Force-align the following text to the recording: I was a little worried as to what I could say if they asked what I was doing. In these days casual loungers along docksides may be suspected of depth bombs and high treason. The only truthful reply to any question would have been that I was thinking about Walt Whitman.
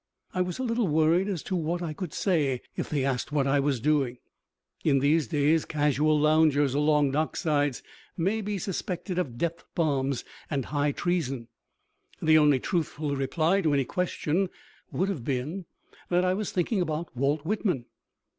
I 0.33 0.41
was 0.41 0.57
a 0.57 0.63
little 0.63 0.87
worried 0.87 1.27
as 1.27 1.43
to 1.43 1.55
what 1.55 1.83
I 1.83 1.93
could 1.93 2.11
say 2.11 2.61
if 2.75 2.89
they 2.89 3.05
asked 3.05 3.31
what 3.31 3.45
I 3.45 3.59
was 3.59 3.79
doing. 3.79 4.17
In 4.83 4.97
these 4.97 5.27
days 5.27 5.63
casual 5.63 6.19
loungers 6.19 6.73
along 6.73 7.11
docksides 7.11 7.83
may 8.17 8.41
be 8.41 8.57
suspected 8.57 9.19
of 9.19 9.37
depth 9.37 9.63
bombs 9.75 10.23
and 10.49 10.65
high 10.65 10.91
treason. 10.91 11.49
The 12.19 12.39
only 12.39 12.59
truthful 12.59 13.15
reply 13.15 13.61
to 13.61 13.75
any 13.75 13.85
question 13.85 14.49
would 14.91 15.09
have 15.09 15.23
been 15.23 15.65
that 16.09 16.25
I 16.25 16.33
was 16.33 16.51
thinking 16.51 16.81
about 16.81 17.15
Walt 17.15 17.45
Whitman. 17.45 17.85